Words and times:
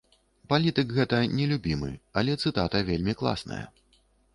Палітык 0.53 0.93
гэта 1.01 1.19
не 1.41 1.45
любімы, 1.53 1.93
але 2.23 2.41
цытата 2.43 2.85
вельмі 2.93 3.13
класная. 3.23 3.65